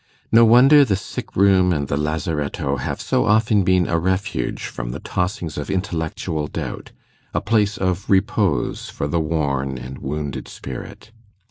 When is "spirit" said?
10.47-11.11